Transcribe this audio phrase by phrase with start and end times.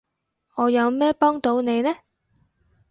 [0.55, 1.95] 我有咩幫到你呢？